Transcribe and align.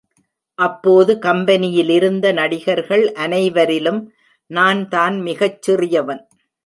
அப்போது 0.59 1.11
கம்பெனியிலிருந்த 1.17 2.33
நடிகர்கள் 2.33 3.03
அனைவரிலும் 3.17 4.01
நான் 4.51 4.81
தான் 4.87 5.17
மிகச் 5.21 5.59
சிறியவன். 5.61 6.23